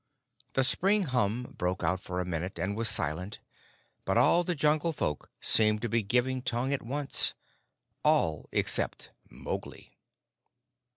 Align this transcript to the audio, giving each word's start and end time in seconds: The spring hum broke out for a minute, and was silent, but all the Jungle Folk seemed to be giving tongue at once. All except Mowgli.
The 0.53 0.63
spring 0.63 1.03
hum 1.03 1.53
broke 1.59 1.83
out 1.83 1.99
for 1.99 2.19
a 2.19 2.25
minute, 2.25 2.57
and 2.57 2.75
was 2.75 2.89
silent, 2.89 3.37
but 4.03 4.17
all 4.17 4.43
the 4.43 4.55
Jungle 4.55 4.93
Folk 4.93 5.29
seemed 5.39 5.83
to 5.83 5.89
be 5.89 6.01
giving 6.01 6.41
tongue 6.41 6.73
at 6.73 6.81
once. 6.81 7.35
All 8.03 8.49
except 8.51 9.11
Mowgli. 9.29 9.93